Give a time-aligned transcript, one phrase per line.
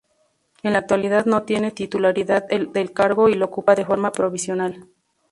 [0.63, 4.87] En la actualidad no tiene titularidad del cargo y lo ocupa de forma provisional.